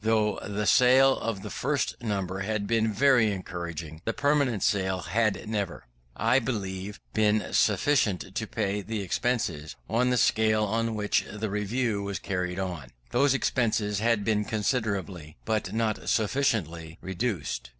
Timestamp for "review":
11.51-12.01